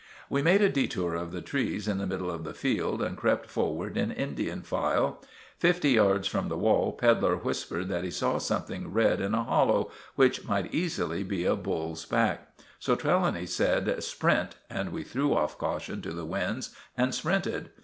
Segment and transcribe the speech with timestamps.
[0.31, 3.45] We made a detour of the trees in the middle of the field and crept
[3.47, 5.21] forward in Indian file.
[5.59, 9.91] Fifty yards from the wall Pedlar whispered that he saw something red in a hollow,
[10.15, 15.59] which might easily be a bull's back; so Trelawny said "Sprint!" and we threw off
[15.59, 17.69] caution to the winds and sprinted.